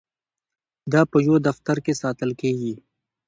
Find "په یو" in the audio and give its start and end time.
1.11-1.35